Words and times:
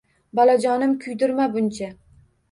Bolajonim 0.37 0.95
kuydirma 1.03 1.45
buncha 1.57 1.91